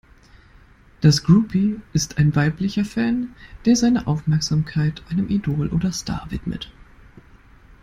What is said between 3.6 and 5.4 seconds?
der seine Aufmerksamkeit einem